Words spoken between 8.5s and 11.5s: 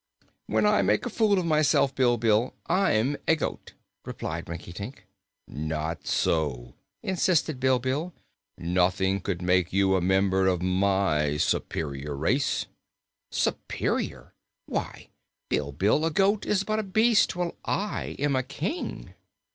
"Nothing could make you a member of my